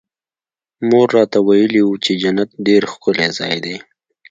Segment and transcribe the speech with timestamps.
[0.87, 3.77] مور راته ويلي وو چې جنت ډېر ښکلى ځاى دى.